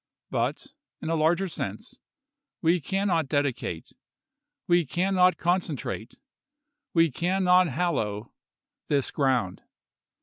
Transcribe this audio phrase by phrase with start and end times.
[0.31, 1.99] But, in a larger sense,
[2.63, 3.93] we can not dedicate—
[4.67, 6.15] we can not consecrate—
[6.95, 8.33] we can not hallow—
[8.87, 9.61] this ground.